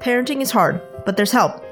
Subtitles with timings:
[0.00, 1.64] Parenting is hard, but there's help.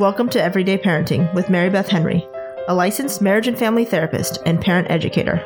[0.00, 2.26] Welcome to Everyday Parenting with Mary Beth Henry,
[2.66, 5.44] a licensed marriage and family therapist and parent educator.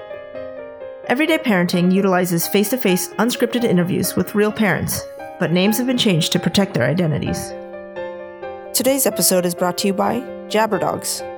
[1.08, 5.02] Everyday Parenting utilizes face to face, unscripted interviews with real parents,
[5.40, 7.50] but names have been changed to protect their identities.
[8.72, 11.28] Today's episode is brought to you by Jabberdogs.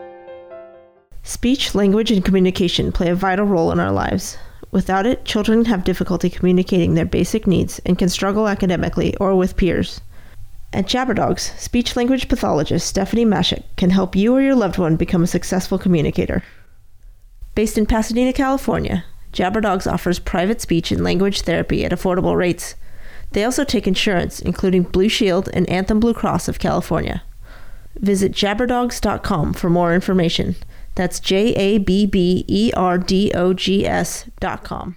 [1.24, 4.36] Speech, language, and communication play a vital role in our lives.
[4.70, 9.56] Without it, children have difficulty communicating their basic needs and can struggle academically or with
[9.56, 10.00] peers.
[10.74, 15.22] At Jabberdogs, speech language pathologist Stephanie Mashik can help you or your loved one become
[15.22, 16.42] a successful communicator.
[17.54, 22.74] Based in Pasadena, California, Jabberdogs offers private speech and language therapy at affordable rates.
[23.30, 27.22] They also take insurance, including Blue Shield and Anthem Blue Cross of California.
[27.94, 30.56] Visit jabberdogs.com for more information.
[30.96, 34.96] That's J A B B E R D O G S dot com.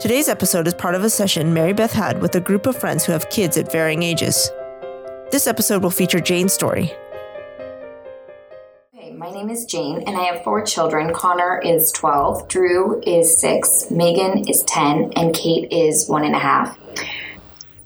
[0.00, 3.04] Today's episode is part of a session Mary Beth had with a group of friends
[3.04, 4.48] who have kids at varying ages.
[5.32, 6.92] This episode will feature Jane's story.
[8.92, 11.12] Hey, my name is Jane, and I have four children.
[11.12, 16.38] Connor is 12, Drew is 6, Megan is 10, and Kate is one and a
[16.38, 16.78] half.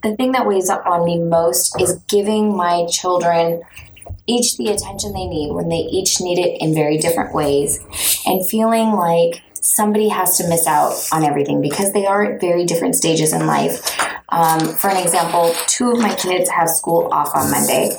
[0.03, 3.63] The thing that weighs up on me most is giving my children
[4.27, 7.81] each the attention they need when they each need it in very different ways
[8.27, 12.65] and feeling like somebody has to miss out on everything because they are at very
[12.65, 13.81] different stages in life.
[14.29, 17.95] Um, for an example, two of my kids have school off on Monday,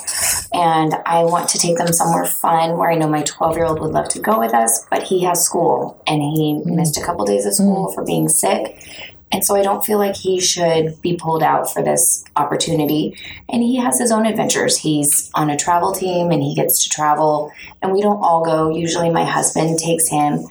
[0.51, 3.79] and I want to take them somewhere fun where I know my 12 year old
[3.79, 7.25] would love to go with us, but he has school and he missed a couple
[7.25, 8.77] days of school for being sick.
[9.31, 13.17] And so I don't feel like he should be pulled out for this opportunity.
[13.49, 14.77] And he has his own adventures.
[14.77, 18.69] He's on a travel team and he gets to travel, and we don't all go.
[18.69, 20.45] Usually my husband takes him.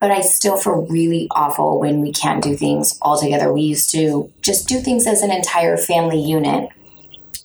[0.00, 3.52] But I still feel really awful when we can't do things all together.
[3.52, 6.70] We used to just do things as an entire family unit.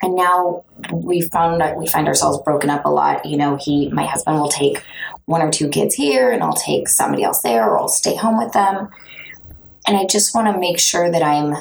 [0.01, 3.25] And now we found that we find ourselves broken up a lot.
[3.25, 4.81] You know, he, my husband will take
[5.25, 8.37] one or two kids here and I'll take somebody else there or I'll stay home
[8.37, 8.89] with them.
[9.87, 11.55] And I just want to make sure that I'm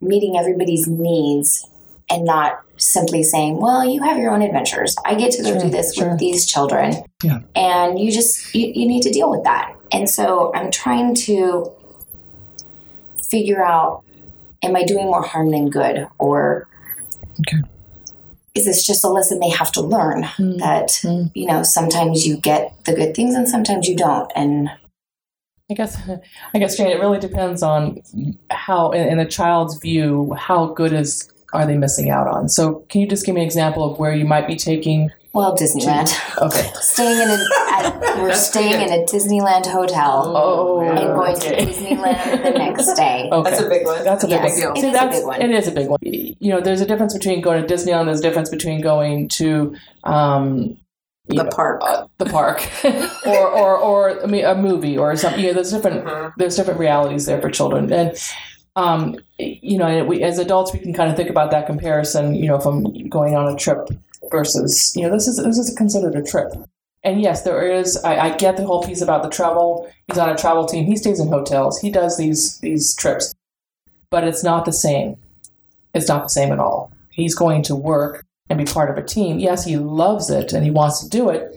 [0.00, 1.68] meeting everybody's needs
[2.10, 4.94] and not simply saying, well, you have your own adventures.
[5.04, 6.10] I get to go Sure, do this sure.
[6.10, 6.94] with these children.
[7.22, 7.40] Yeah.
[7.54, 9.74] And you just, you, you need to deal with that.
[9.92, 11.72] And so I'm trying to
[13.30, 14.04] figure out,
[14.62, 16.06] am I doing more harm than good?
[16.18, 16.68] Or
[17.40, 17.62] Okay.
[18.54, 20.58] is this just a lesson they have to learn Mm.
[20.58, 21.30] that, Mm.
[21.34, 24.30] you know, sometimes you get the good things and sometimes you don't.
[24.36, 24.70] And
[25.70, 25.96] I guess,
[26.54, 28.02] I guess, Jane, it really depends on
[28.50, 32.48] how, in, in a child's view, how good is are they missing out on?
[32.48, 35.10] So, can you just give me an example of where you might be taking?
[35.32, 36.12] well, Disneyland.
[36.46, 36.70] Okay.
[36.80, 37.38] staying in a
[37.72, 41.56] at, we're That's staying in a Disneyland hotel Oh, and going okay.
[41.64, 43.28] to Disneyland the next day.
[43.32, 43.50] Okay.
[43.50, 44.04] That's a big one.
[44.04, 44.76] That's a big Yes, one.
[44.76, 45.42] it See, is a that's big one.
[45.42, 45.98] it is a big one.
[46.02, 48.04] You know, there's a difference between going to Disneyland.
[48.06, 50.76] There's a difference between going to um,
[51.26, 51.80] The know, park.
[51.82, 52.68] uh, the park,
[53.26, 55.40] or or or I mean, a movie or something.
[55.40, 56.32] You know, there's different Mhm.
[56.36, 58.16] there's different realities there for children, and
[58.76, 62.34] um, you know, we as adults we can kind of think about that comparison.
[62.34, 63.88] You know, if I'm going on a trip
[64.30, 66.52] versus you know this is this is considered a trip.
[67.02, 67.96] And yes, there is.
[67.98, 69.90] I, I get the whole piece about the travel.
[70.08, 70.86] He's on a travel team.
[70.86, 71.78] He stays in hotels.
[71.80, 73.32] He does these these trips,
[74.10, 75.16] but it's not the same.
[75.94, 76.90] It's not the same at all.
[77.10, 79.38] He's going to work and be part of a team.
[79.38, 81.54] Yes, he loves it and he wants to do it,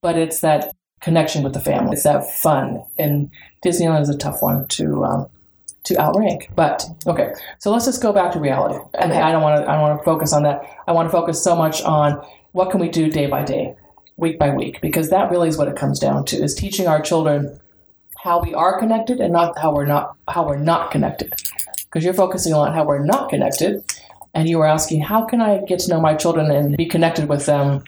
[0.00, 1.94] but it's that connection with the family.
[1.94, 2.82] It's that fun.
[2.98, 3.30] And
[3.64, 5.28] Disneyland is a tough one to um,
[5.84, 6.48] to outrank.
[6.54, 8.78] But okay, so let's just go back to reality.
[8.94, 9.20] And Okay.
[9.20, 9.70] I don't want to.
[9.70, 10.62] I don't want to focus on that.
[10.86, 12.20] I want to focus so much on
[12.52, 13.74] what can we do day by day,
[14.16, 17.00] week by week, because that really is what it comes down to: is teaching our
[17.00, 17.58] children
[18.22, 21.34] how we are connected and not how we're not how we're not connected.
[21.84, 23.84] Because you're focusing on how we're not connected,
[24.34, 27.28] and you were asking how can I get to know my children and be connected
[27.28, 27.84] with them,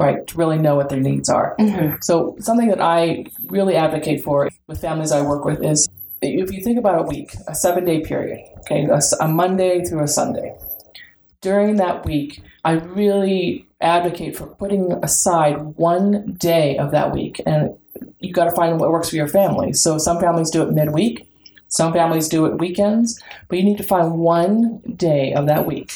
[0.00, 0.26] right?
[0.26, 1.54] To really know what their needs are.
[1.58, 2.02] Mhm.
[2.02, 5.88] So something that I really advocate for with families I work with is
[6.24, 10.02] if you think about a week, a seven day period, okay, a, a Monday through
[10.02, 10.56] a Sunday.
[11.40, 17.76] During that week, I really advocate for putting aside one day of that week, and
[18.20, 19.72] you've got to find what works for your family.
[19.74, 21.28] So some families do it midweek,
[21.68, 25.92] some families do it weekends, but you need to find one day of that week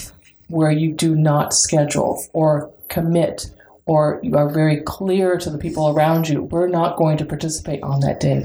[0.49, 3.50] where you do not schedule or commit
[3.88, 7.82] or you are very clear to the people around you, we're not going to participate
[7.82, 8.44] on that day.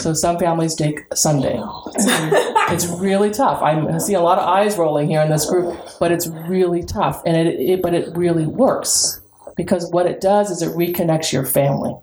[0.00, 1.62] So some families take Sunday.
[1.96, 3.62] it's really tough.
[3.62, 6.82] I'm, I see a lot of eyes rolling here in this group, but it's really
[6.82, 7.22] tough.
[7.24, 9.20] And it, it but it really works
[9.56, 11.94] because what it does is it reconnects your family.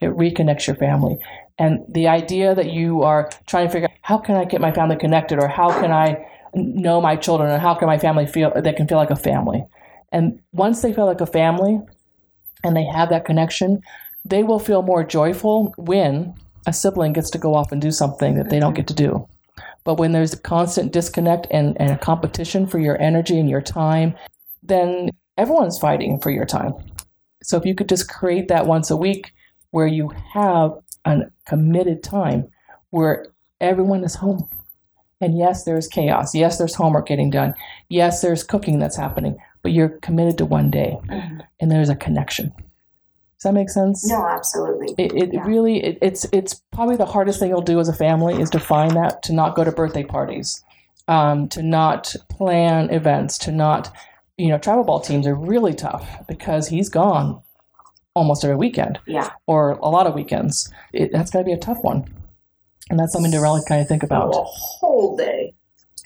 [0.00, 1.18] It reconnects your family.
[1.58, 4.72] And the idea that you are trying to figure out how can I get my
[4.72, 8.52] family connected or how can I know my children and how can my family feel
[8.54, 9.64] they can feel like a family
[10.12, 11.80] and once they feel like a family
[12.62, 13.80] and they have that connection
[14.24, 16.34] they will feel more joyful when
[16.66, 19.26] a sibling gets to go off and do something that they don't get to do
[19.84, 23.62] but when there's a constant disconnect and, and a competition for your energy and your
[23.62, 24.14] time
[24.62, 26.72] then everyone's fighting for your time
[27.42, 29.32] so if you could just create that once a week
[29.70, 30.70] where you have
[31.04, 32.48] a committed time
[32.90, 33.26] where
[33.60, 34.48] everyone is home
[35.20, 36.34] and yes, there's chaos.
[36.34, 37.54] Yes, there's homework getting done.
[37.88, 41.40] Yes, there's cooking that's happening, but you're committed to one day Mhm.
[41.60, 42.52] and there's a connection.
[43.44, 44.08] Does that make sense?
[44.08, 44.94] No, absolutely.
[44.96, 45.44] It, it Yeah.
[45.46, 48.58] really, it, it's, it's probably the hardest thing you'll do as a family is to
[48.58, 50.64] find that, to not go to birthday parties,
[51.08, 53.94] um, to not plan events, to not,
[54.38, 57.42] you know, travel ball teams are really tough because he's gone
[58.14, 59.28] almost every weekend Yeah.
[59.46, 60.72] or a lot of weekends.
[60.94, 62.06] It, that's got to be a tough one.
[62.88, 64.34] And that's something to really kind of think about.
[64.34, 65.52] A whole day.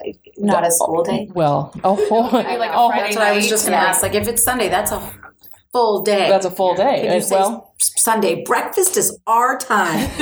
[0.05, 1.29] Like, Not a school day.
[1.32, 3.90] Well, a whole, I like a Friday That's what I was just going to yeah.
[3.90, 4.02] ask.
[4.02, 4.99] Like, if it's Sunday, that's a
[5.78, 6.28] full day.
[6.28, 6.96] that's a full day.
[6.96, 10.08] Can you And- say well, Sunday breakfast is our time.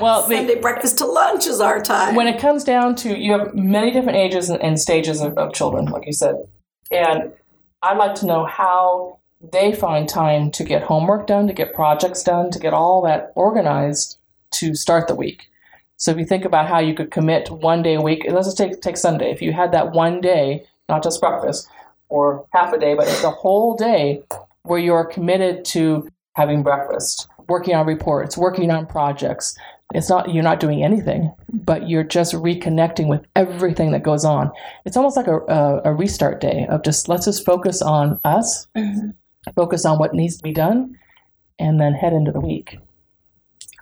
[0.00, 2.14] well, the, Sunday breakfast to lunch is our time.
[2.14, 5.54] when it comes down to you have many different ages and, and stages of, of
[5.54, 6.34] children, like you said,
[6.90, 7.32] and
[7.82, 12.22] I'd like to know how they find time to get homework done, to get projects
[12.22, 14.18] done, to get all that organized
[14.52, 15.46] to start the week.
[15.96, 18.58] So if you think about how you could commit one day a week, let's just
[18.58, 19.30] take take Sunday.
[19.30, 21.68] If you had that one day, not just breakfast
[22.10, 24.22] or half a day, but it's a whole day
[24.62, 29.56] where you're committed to having breakfast, working on reports, working on projects.
[29.94, 34.52] It's not you're not doing anything, but you're just reconnecting with everything that goes on.
[34.84, 38.68] It's almost like a, a, a restart day of just let's just focus on us,
[38.76, 39.10] mm-hmm.
[39.56, 40.96] focus on what needs to be done,
[41.58, 42.78] and then head into the week.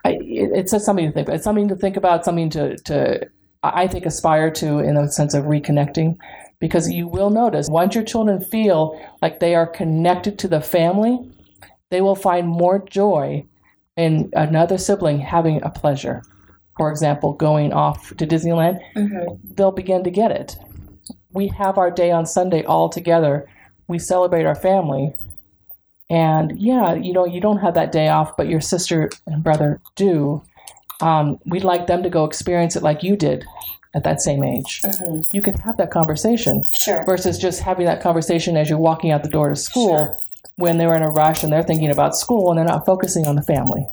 [0.03, 1.29] I, it, it's just something to think.
[1.29, 2.25] It's something to think about.
[2.25, 3.29] Something to to
[3.61, 6.17] I I think aspire to in the sense of reconnecting,
[6.59, 11.17] because you will notice once your children feel like they are connected to the family,
[11.89, 13.45] they will find more joy
[13.95, 16.21] in another sibling having a pleasure.
[16.77, 18.79] For example, going off to Disneyland,
[19.55, 20.57] they'll begin to get it.
[21.31, 23.49] We have our day on Sunday all together.
[23.87, 25.13] We celebrate our family.
[26.09, 29.81] And yeah, you know, you don't have that day off, but your sister and brother
[29.95, 30.41] do.
[31.01, 33.45] Um, we'd like them to go experience it like you did
[33.95, 34.81] at that same age.
[34.85, 35.21] Mm-hmm.
[35.35, 37.03] You can have that conversation Sure.
[37.05, 40.15] versus just having that conversation as you're walking out the door to school
[40.57, 43.35] when they're in a rush and they're thinking about school and they're not focusing on
[43.35, 43.87] the family.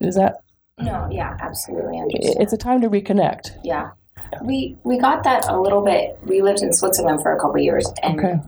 [0.00, 0.40] Is that
[0.78, 2.36] No, yeah, absolutely understand.
[2.40, 3.52] it's a time to reconnect.
[3.64, 3.90] Yeah.
[4.42, 6.18] We we got that a little bit.
[6.24, 8.40] We lived in Switzerland for a couple years and Okay.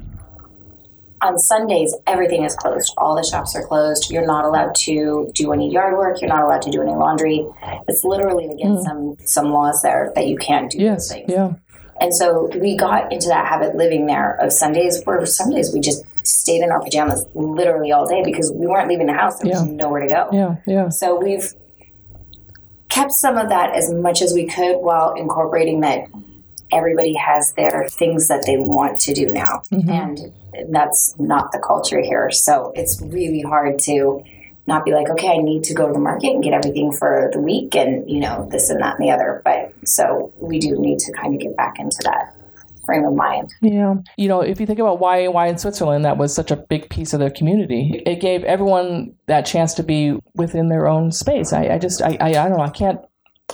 [1.20, 2.92] On Sundays everything is closed.
[2.96, 4.10] All the shops are closed.
[4.10, 7.46] You're not allowed to do any yard work, you're not allowed to do any laundry.
[7.88, 8.88] It's literally against mm.
[8.88, 11.08] some some laws there that you can't do Yes.
[11.08, 11.30] those things.
[11.30, 11.52] Yeah.
[12.00, 16.04] And so we got into that habit living there of Sundays where Sundays we just
[16.24, 19.38] stayed in our pajamas literally all day because we weren't leaving the house.
[19.38, 19.72] There was Yeah.
[19.72, 20.28] nowhere to go.
[20.32, 20.56] Yeah.
[20.66, 20.88] Yeah.
[20.90, 21.52] So we've
[22.88, 26.08] kept some of that as much as we could while incorporating that
[26.72, 29.62] everybody has their things that they want to do now.
[29.72, 29.90] Mm-hmm.
[29.90, 32.30] And that's not the culture here.
[32.30, 34.22] So it's really hard to
[34.66, 37.30] not be like, okay, I need to go to the market and get everything for
[37.32, 39.40] the week and, you know, this and that and the other.
[39.44, 42.34] But so we do need to kind of get back into that
[42.84, 43.52] frame of mind.
[43.62, 43.96] Yeah.
[44.16, 46.88] You know, if you think about why why in Switzerland that was such a big
[46.90, 51.52] piece of their community, it gave everyone that chance to be within their own space.
[51.52, 53.00] I, I just I, I, I don't know, I can't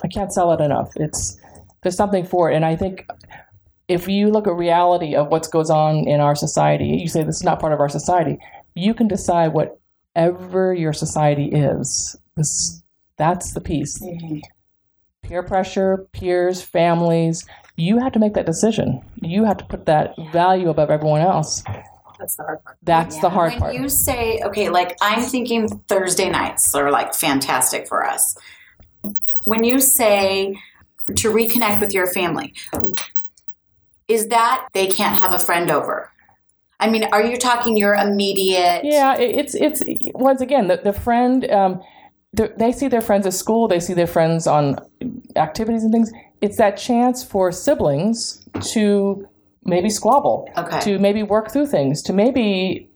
[0.02, 0.92] I can't sell it enough.
[0.96, 1.36] It's
[1.84, 2.56] there's something for it.
[2.56, 3.06] And I think
[3.86, 7.36] if you look at reality of what goes on in our society, you say this
[7.36, 8.38] is not part of our society,
[8.74, 12.16] you can decide whatever your society is.
[12.36, 12.82] This
[13.16, 14.02] that's the piece.
[14.02, 14.38] Mm-hmm.
[15.22, 19.02] Peer pressure, peers, families, you have to make that decision.
[19.20, 21.62] You have to put that value above everyone else.
[22.18, 22.78] That's the hard part.
[22.82, 23.60] That's the hard part.
[23.62, 23.74] when part.
[23.74, 28.36] you say, okay, like I'm thinking Thursday nights are like fantastic for us.
[29.44, 30.56] When you say
[31.16, 32.54] to reconnect with your family,
[34.08, 36.11] is that they can't have a friend over?
[36.80, 38.82] I mean, are you talking your immediate?
[38.84, 39.82] Yeah, it's it's
[40.14, 41.50] once again the the friend.
[41.50, 41.82] Um,
[42.32, 43.68] the, they see their friends at school.
[43.68, 44.76] They see their friends on
[45.37, 46.11] activities and things.
[46.40, 49.28] It's that chance for siblings to
[49.64, 50.80] maybe squabble, Okay.
[50.80, 52.90] to maybe work through things, to maybe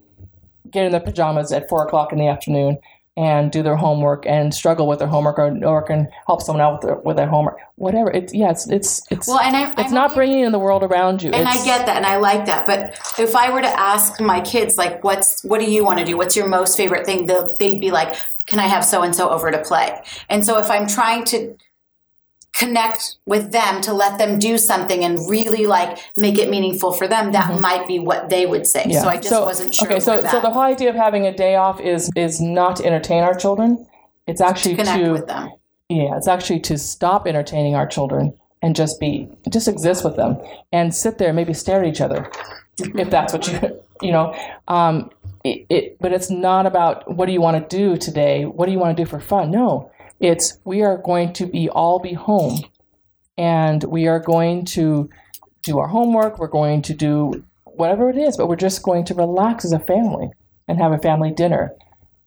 [0.69, 2.77] get in their pajamas at four o'clock in the afternoon
[3.19, 6.75] and do their homework and struggle with their homework or, or can help someone out
[6.75, 7.57] with their, with their homework.
[7.75, 8.09] Whatever.
[8.11, 8.49] It's yeah.
[8.49, 11.31] It's it's it's Well, and I, it's I'm not bringing in the world around you.
[11.31, 12.65] And It's- I get that, and I like that.
[12.65, 16.05] But if I were to ask my kids, like, what's what do you want to
[16.05, 16.15] do?
[16.17, 17.25] What's your most favorite thing?
[17.25, 20.57] They'll, they'd be like, "Can I have so and so over to play?" And so
[20.57, 21.55] if I'm trying to
[22.53, 27.07] connect with them to let them do something and really like make it meaningful for
[27.07, 28.91] them, that might be what they would say.
[28.91, 29.87] So I just wasn't sure.
[29.87, 32.85] Okay, so so the whole idea of having a day off is is not to
[32.85, 33.85] entertain our children.
[34.27, 35.51] It's actually connect to with them.
[35.89, 40.37] yeah, it's actually to stop entertaining our children and just be just exist with them
[40.71, 42.29] and sit there and maybe stare at each other
[42.77, 44.33] if that's what you you know
[44.67, 45.09] um
[45.43, 48.71] it, it but it's not about what do you want to do today what do
[48.71, 49.89] you want to do for fun no
[50.19, 52.59] it's we are going to be all be home.
[53.37, 55.09] And we are going to
[55.63, 56.39] do our homework.
[56.39, 57.45] We're going to do
[57.79, 60.29] whatever it is but we're just going to relax as a family
[60.67, 61.73] and have a family dinner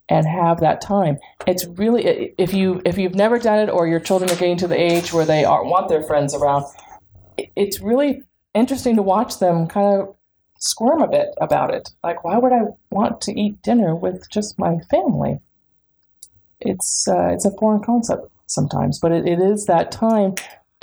[0.08, 1.18] and have that time.
[1.46, 4.66] It's really if you if you've never done it or your children are getting to
[4.66, 6.64] the age where they are want their friends around
[7.56, 8.22] it's really
[8.54, 10.14] interesting to watch them kind of
[10.58, 11.90] squirm a bit about it.
[12.02, 15.38] Like why would i want to eat dinner with just my family
[16.64, 20.34] it's uh, it's a foreign concept sometimes but it, it is that time.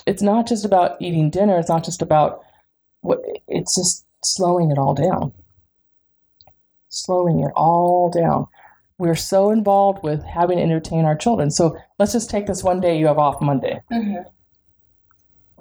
[0.06, 2.42] It's not just about eating dinner it's not just about
[3.02, 5.32] what it's just slowing it all down.
[6.90, 8.48] Slowing it all down.
[8.98, 11.52] We're so involved with having to entertain our children.
[11.52, 13.80] So let's just take this one day you have off monday.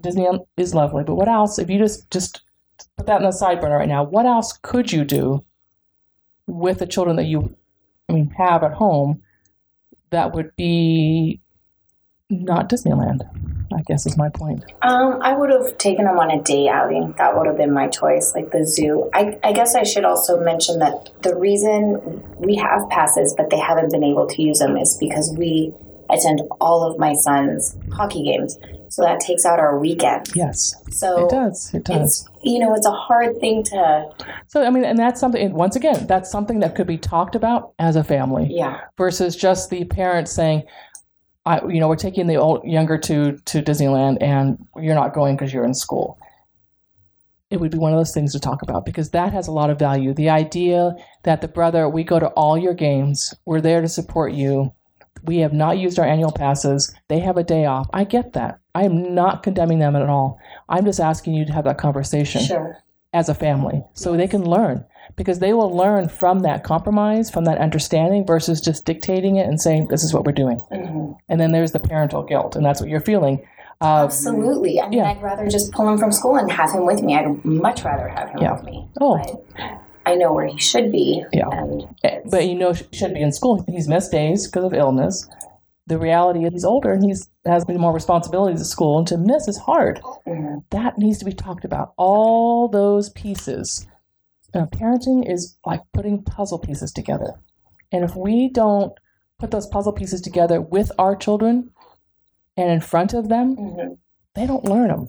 [0.02, 2.42] Disney is lovely but what else if you just just
[2.96, 5.44] put that in the side burner right now what else could you do
[6.46, 7.56] with the children that you
[8.08, 9.22] i mean have at home
[10.10, 11.40] that would be
[12.30, 13.20] not disneyland
[13.74, 17.14] i guess is my point Um, I would have taken them on a day outing.
[17.18, 19.10] That would have been my choice, like the zoo.
[19.12, 23.58] I, I guess I should also mention that the reason we have passes, but they
[23.58, 25.74] haven't been able to use them, is because we
[26.10, 28.58] attend all of my son's hockey games.
[28.90, 30.28] So that takes out our weekend.
[30.34, 34.08] yes So it does it does it's you know it's a hard thing to
[34.46, 37.74] so i mean and that's something once again that's something that could be talked about
[37.78, 40.62] as a family yeah versus just the parents saying,
[41.44, 45.36] I, you know, we're taking the old, younger to to Disneyland, and you're not going
[45.36, 46.18] because you're in school.
[47.50, 49.70] It would be one of those things to talk about because that has a lot
[49.70, 50.12] of value.
[50.12, 50.92] The idea
[51.24, 54.74] that the brother, we go to all your games, we're there to support you.
[55.24, 56.94] We have not used our annual passes.
[57.08, 57.88] They have a day off.
[57.92, 58.60] I get that.
[58.74, 60.38] I am not condemning them at all.
[60.68, 62.78] I'm just asking you to have that conversation sure
[63.14, 64.84] as a family so they can learn
[65.16, 69.58] because they will learn from that compromise from that understanding versus just dictating it and
[69.58, 72.82] saying this is what we're doing hmm and then there's the parental guilt and that's
[72.82, 73.40] what you're feeling
[73.80, 74.78] uh, absolutely.
[74.80, 75.10] I mean, Yeah.
[75.10, 77.14] I'd rather just pull him from school and have him with me.
[77.16, 78.54] I'd much rather have him Yeah.
[78.56, 78.88] with me.
[79.00, 79.16] Oh.
[79.56, 81.24] But I know where he should be.
[81.32, 81.48] Yeah.
[81.50, 84.72] And eh, but you know he should be in school he's missed days because of
[84.74, 85.28] illness
[85.86, 89.48] the reality is he's older and he's has more responsibilities at school and to miss
[89.48, 90.62] is hard Mhm.
[90.70, 93.86] that needs to be talked about all those pieces
[94.54, 97.30] uh, parenting is like putting puzzle pieces together
[97.92, 98.92] and if we don't
[99.38, 101.70] put those puzzle pieces together with our children
[102.56, 103.96] and in front of them Mhm.
[104.34, 105.08] they don't learn them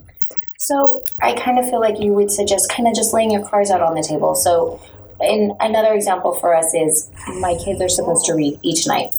[0.61, 3.71] So I kind of feel like you would suggest kind of just laying your cards
[3.71, 4.35] out on the table.
[4.35, 4.81] So,
[5.21, 9.09] in another example for us is my kids are supposed to read each night,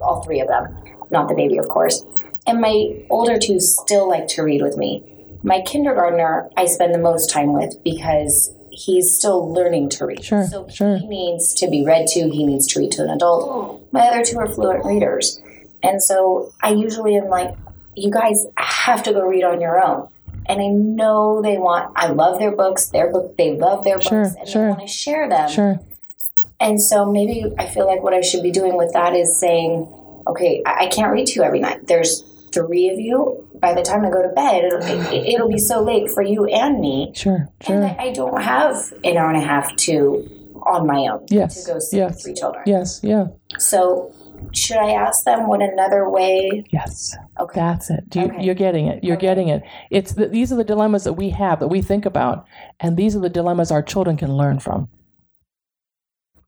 [0.00, 0.76] all three of them,
[1.10, 2.04] not the baby, of course.
[2.44, 5.04] And my older two still like to read with me.
[5.44, 10.24] My kindergartner, I spend the most time with because he's still learning to read.
[10.24, 10.98] Sure, so sure.
[10.98, 12.30] he needs to be read to.
[12.30, 13.92] He needs to read to an adult.
[13.92, 15.40] My other two are fluent readers,
[15.84, 17.54] and so I usually am like,
[17.94, 20.08] you guys have to go read on your own.
[20.50, 21.92] And I know they want.
[21.96, 22.86] I love their books.
[22.88, 23.36] Their book.
[23.36, 24.62] They love their Sure, books, and sure.
[24.64, 25.48] they want to share them.
[25.48, 25.80] sure
[26.58, 29.86] And so maybe I feel like what I should be doing with that is saying,
[30.26, 31.86] okay, I, I can't read to you every night.
[31.86, 33.46] There's three of you.
[33.60, 36.46] By the time I go to bed, it'll, it, it'll be so late for you
[36.46, 37.12] and me.
[37.14, 40.28] sure And sure I, I don't have an hour and a half to
[40.66, 42.22] on my own Yes, to go see yes.
[42.22, 42.62] three children.
[42.66, 43.28] yes yeah
[43.58, 44.12] So
[44.52, 46.64] should I ask them what another way?
[46.70, 47.58] yes Okay.
[47.60, 48.04] That's it.
[48.14, 48.42] You, Okay.
[48.44, 49.02] You're getting it.
[49.02, 49.26] You're Okay.
[49.28, 49.62] getting it.
[49.90, 52.46] It's the, these are the dilemmas that we have that we think about,
[52.80, 54.88] and these are the dilemmas our children can learn from.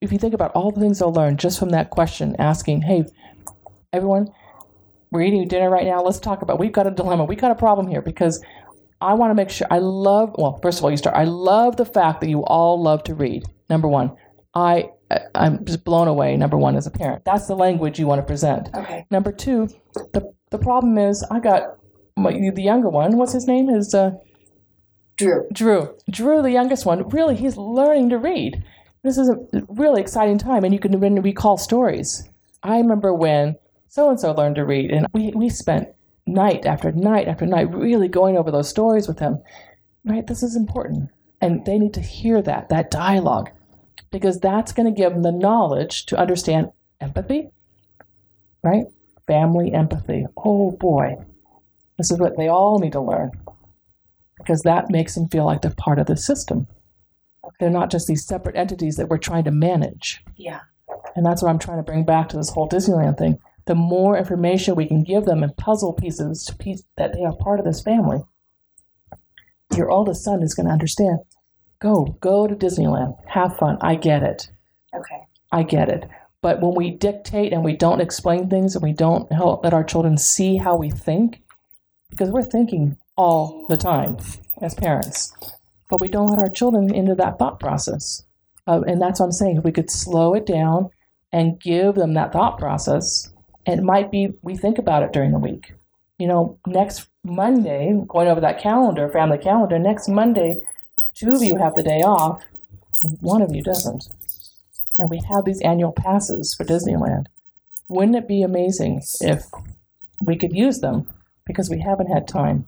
[0.01, 3.05] If you think about all the things they'll learn just from that question, asking, "Hey,
[3.93, 4.29] everyone,
[5.11, 6.03] we're eating dinner right now.
[6.03, 6.59] Let's talk about.
[6.59, 7.25] We've got a dilemma.
[7.25, 8.43] We've got a problem here because
[9.01, 9.67] I want to make sure.
[9.71, 10.35] I love.
[10.37, 11.17] Well, first of all, you start.
[11.17, 13.45] I love the fact that you all love to read.
[13.71, 14.17] Number one,
[14.55, 14.91] I
[15.35, 16.37] I'm just blown away.
[16.37, 18.69] Number one, as a parent, that's the language you want to present.
[18.75, 19.07] Okay.
[19.11, 19.69] Number two,
[20.13, 21.79] the the problem is I got
[22.17, 23.17] my, the younger one.
[23.17, 23.71] What's his name?
[23.71, 24.13] Is uh,
[25.17, 25.49] Drew.
[25.53, 25.95] Drew.
[26.11, 27.09] Drew, the youngest one.
[27.09, 28.65] Really, he's learning to read.
[29.03, 29.37] This is a
[29.69, 32.29] really exciting time, and you can recall stories.
[32.63, 33.57] I remember when
[33.89, 35.89] so and so learned to read, and we we spent
[36.27, 39.43] night after night after night really going over those stories with him.
[40.05, 43.51] Right, this is important, and they need to hear that that dialogue,
[44.13, 47.51] because that's going to give them the knowledge to understand empathy.
[48.63, 48.85] Right,
[49.27, 50.27] family empathy.
[50.37, 51.17] Oh boy,
[51.99, 53.33] This is what they all need to learn
[54.39, 56.69] because that makes them feel like they're part of the system.
[57.59, 60.23] They're not just these separate entities that we're trying to manage.
[60.37, 60.61] Yeah.
[61.17, 63.39] And that's what I'm trying to bring back to this whole Disneyland thing.
[63.67, 67.37] The more information we can give them and puzzle pieces to piece that they are
[67.37, 68.21] part of this family,
[69.77, 71.19] your oldest son is going to understand.
[71.83, 73.77] Go, go to Disneyland, have fun.
[73.81, 74.49] I get it.
[74.95, 75.27] Okay.
[75.51, 76.09] I get it.
[76.41, 79.83] But when we dictate and we don't explain things and we don't help let our
[79.83, 81.43] children see how we think,
[82.09, 84.17] because we're thinking all the time
[84.61, 85.33] as parents,
[85.91, 88.23] but we don't let our children into that thought process.
[88.69, 89.57] Uh, and that's what I'm saying.
[89.57, 90.89] If we could slow it down
[91.33, 93.33] and give them that thought process,
[93.67, 95.73] it might be we think about it during the week.
[96.17, 100.59] You know, next Monday, going over that calendar, family calendar, next Monday,
[101.15, 102.43] two of you have the day off,
[103.21, 104.09] one of you doesn't
[104.99, 107.27] and we have these annual passes for Disneyland.
[107.89, 109.45] Wouldn't it be amazing if
[110.21, 111.07] we could use them
[111.47, 112.67] because we haven't had time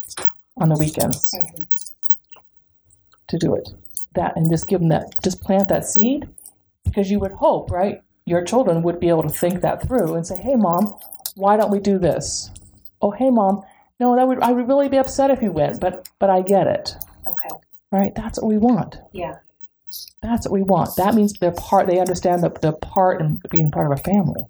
[0.56, 1.34] on the weekends
[3.28, 3.70] to do it?
[4.14, 6.28] That and just give them that, just plant that seed
[6.84, 8.02] because you would hope, right?
[8.26, 10.94] Your children would be able to think that through and say, "Hey, mom,
[11.34, 12.50] why don't we do this?"
[13.02, 13.62] Oh, hey, mom,
[14.00, 16.66] no, that would I would really be upset if you went, but but I get
[16.66, 16.96] it,
[17.28, 17.48] Okay.
[17.94, 18.14] Right?
[18.14, 18.98] That's what we want.
[19.12, 19.36] Yeah.
[20.20, 20.96] That's what we want.
[20.96, 21.86] That means they're part.
[21.86, 24.46] They understand the, they're part and being part of a family.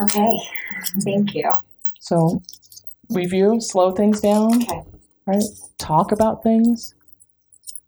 [0.00, 0.38] Okay.
[1.02, 1.52] Thank you.
[1.98, 2.42] So,
[3.10, 4.62] review, slow things down.
[4.62, 4.82] Okay.
[5.26, 5.42] Right.
[5.78, 6.94] Talk about things.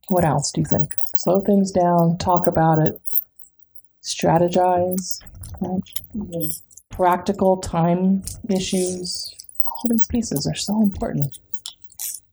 [0.08, 0.94] What else do you think?
[1.14, 2.18] Slow things down.
[2.18, 3.00] Talk about it.
[4.02, 5.20] Strategize.
[5.60, 5.82] Right?
[6.16, 6.60] Mhm.
[6.90, 9.32] Practical time issues.
[9.62, 11.38] All these pieces are so important.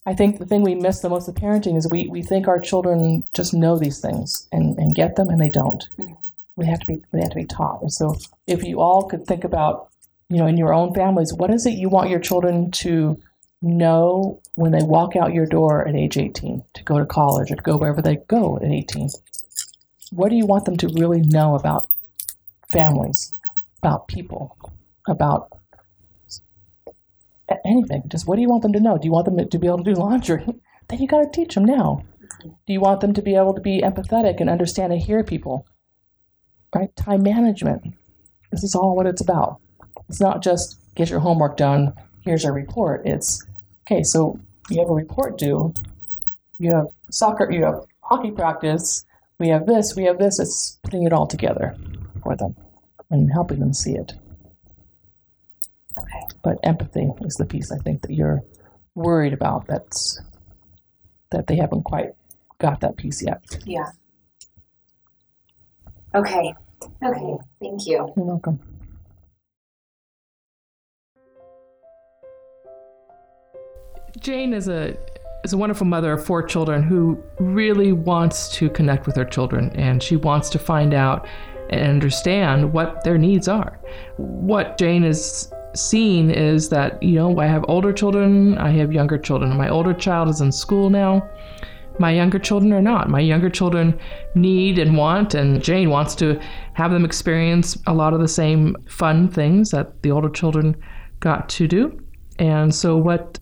[0.06, 2.60] I think the thing we miss the most of parenting is we, we think our
[2.60, 5.88] children just know these things and, and get them and they don't.
[5.98, 6.14] Mm-hmm.
[6.58, 7.82] We have to be we have to be taught.
[7.82, 8.16] And so
[8.48, 9.90] if you all could think about,
[10.30, 13.20] you know, in your own families, what is it you want your children to
[13.62, 17.56] know when they walk out your door at age 18 to go to college or
[17.56, 19.10] to go wherever they go at 18?
[20.12, 21.88] What do you want them to really know about
[22.72, 23.34] families,
[23.80, 24.58] about people,
[25.10, 25.50] about
[27.66, 28.04] anything.
[28.08, 28.98] Just what do you want them to know?
[28.98, 30.46] Do you want them to be able to do laundry?
[30.88, 32.06] Then you got to teach them now.
[32.44, 35.66] Do you want them to be able to be empathetic and understand and hear people?
[36.76, 36.96] Right?
[36.96, 37.96] Time management.
[38.52, 39.60] This is all what it's about.
[40.10, 43.02] It's not just get your homework done, here's your report.
[43.06, 43.44] It's
[43.88, 45.74] okay, so you have a report due,
[46.60, 49.06] you have soccer, you have hockey practice,
[49.40, 50.40] we have this, we have this.
[50.40, 51.76] It's putting it all together
[52.24, 52.56] for them
[53.10, 54.14] and helping them see it.
[55.98, 56.22] Okay.
[56.44, 58.44] But empathy is the piece I think that you're
[58.96, 59.68] worried about.
[59.68, 60.22] That's
[61.32, 62.12] that they haven't quite
[62.60, 63.44] got that piece yet.
[63.66, 63.92] Yeah.
[66.14, 66.54] Okay.
[67.04, 67.38] Okay.
[67.60, 68.14] Thank you.
[68.16, 68.60] You're welcome.
[74.20, 74.98] Jane is a
[75.44, 79.70] is a wonderful mother of four children who really wants to connect with her children
[79.76, 81.28] and she wants to find out
[81.70, 83.80] and understand what their needs are.
[84.18, 89.18] What Jane is seeing is that, you know, I have older children, I have younger
[89.18, 89.56] children.
[89.58, 91.28] My older child is in school now.
[91.98, 93.10] My younger children are not.
[93.10, 93.98] My younger children
[94.36, 96.40] need and want, and Jane wants to
[96.74, 100.76] have them experience a lot of the same fun things that the older children
[101.22, 101.98] got to do.
[102.38, 103.40] And so, what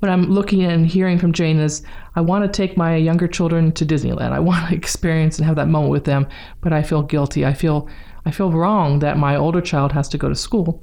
[0.00, 1.82] what I'm looking and hearing from Jane is
[2.14, 4.32] I want to take my younger children to Disneyland.
[4.32, 6.26] I want to experience and have that moment with them,
[6.60, 7.46] but I feel guilty.
[7.46, 7.88] I feel
[8.26, 10.82] I feel wrong that my older child has to go to school.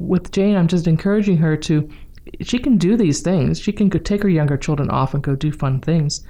[0.00, 1.88] With Jane, I'm just encouraging her to
[2.40, 3.60] she can do these things.
[3.60, 6.26] She can take her younger children off and go do fun things.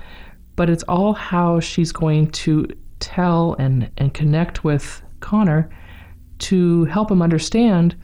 [0.57, 2.67] But it's all how she's going to
[2.99, 5.71] tell and, and connect with Connor
[6.41, 7.97] to help him understand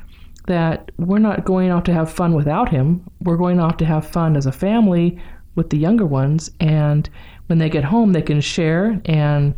[0.46, 3.05] that we're not going off to have fun without him.
[3.20, 5.20] We're going off to have fun as a family
[5.57, 7.09] with the younger ones and
[7.46, 9.55] when they get home they can share and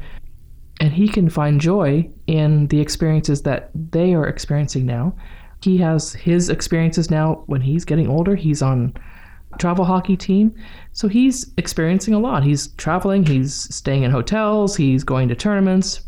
[0.80, 5.12] and he can find joy in the experiences that they are experiencing now.
[5.60, 8.36] He has his experiences now when he's getting older.
[8.36, 8.94] He's on
[9.58, 10.54] travel hockey team.
[10.92, 12.44] So he's experiencing a lot.
[12.44, 16.02] He's traveling, he's staying in hotels, he's going to tournaments.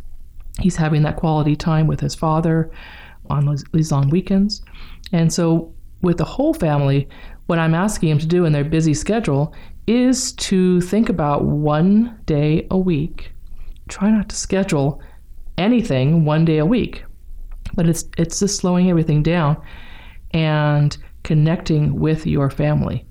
[0.60, 2.70] He's having that quality time with his father
[3.30, 4.62] on these long weekends.
[5.12, 7.08] And so, with the whole family,
[7.46, 9.54] what I'm asking him to do in their busy schedule
[9.86, 13.32] is to think about one day a week.
[13.88, 15.02] Try not to schedule
[15.58, 17.04] anything one day a week,
[17.74, 19.60] but it's it's just slowing everything down
[20.32, 23.06] and connecting with your family.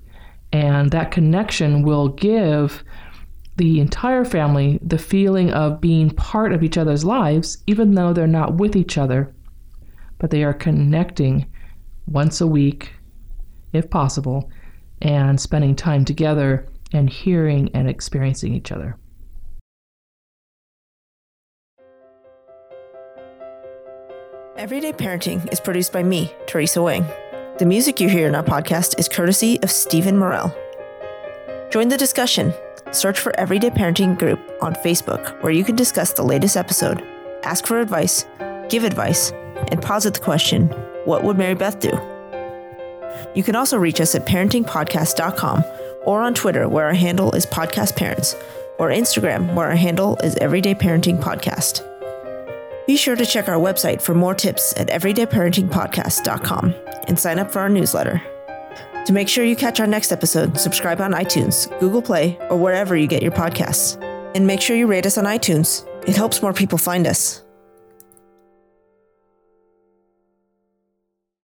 [0.52, 2.82] And that connection will give
[3.56, 8.26] the entire family the feeling of being part of each other's lives, even though they're
[8.26, 9.34] not with each other,
[10.18, 11.46] but they are connecting
[12.06, 12.92] once a week,
[13.72, 14.50] if possible,
[15.02, 18.96] and spending time together and hearing and experiencing each other.
[24.60, 27.06] Everyday Parenting is produced by me, Teresa Wang.
[27.58, 30.54] The music you hear in our podcast is courtesy of Stephen Morell.
[31.70, 32.52] Join the discussion.
[32.90, 37.02] Search for Everyday Parenting Group on Facebook, where you can discuss the latest episode,
[37.42, 38.26] ask for advice,
[38.68, 39.30] give advice,
[39.68, 40.66] and posit the question
[41.06, 41.98] What would Mary Beth do?
[43.34, 45.64] You can also reach us at parentingpodcast.com
[46.04, 48.36] or on Twitter, where our handle is Podcast Parents,
[48.78, 51.86] or Instagram, where our handle is Everyday Parenting Podcast.
[52.86, 57.60] Be sure to check our website for more tips at everydayparentingpodcast.com and sign up for
[57.60, 58.22] our newsletter.
[59.06, 62.96] To make sure you catch our next episode, subscribe on iTunes, Google Play, or wherever
[62.96, 64.00] you get your podcasts.
[64.34, 65.86] And make sure you rate us on iTunes.
[66.06, 67.42] It helps more people find us.